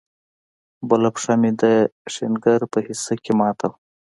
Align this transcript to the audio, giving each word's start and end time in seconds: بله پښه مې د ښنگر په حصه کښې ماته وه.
بله 0.89 1.09
پښه 1.15 1.33
مې 1.41 1.51
د 1.61 1.63
ښنگر 2.13 2.59
په 2.71 2.79
حصه 2.87 3.13
کښې 3.23 3.33
ماته 3.39 3.65
وه. 3.69 3.75